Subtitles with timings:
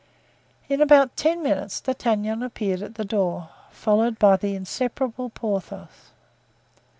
[0.67, 6.09] In about ten minutes D'Artagnan appeared at the door, followed by the inseparable Porthos.